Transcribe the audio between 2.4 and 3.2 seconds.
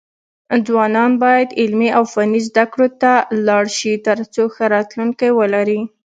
زده کړو ته